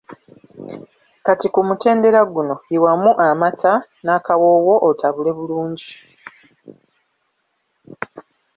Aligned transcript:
Kati 1.25 1.47
ku 1.53 1.59
mutendera 1.67 2.21
guno 2.33 2.55
yiwamu 2.71 3.11
amata 3.27 3.73
n'akawowo 4.05 4.73
otabule 4.89 5.31
bulungi. 5.37 5.91